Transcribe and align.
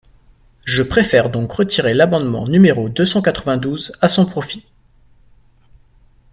Je 0.65 0.81
préfère 0.81 1.29
donc 1.29 1.51
retirer 1.51 1.93
l’amendement 1.93 2.47
numéro 2.47 2.89
deux 2.89 3.05
cent 3.05 3.21
quatre-vingt-douze 3.21 3.91
à 4.01 4.07
son 4.07 4.25
profit. 4.25 4.65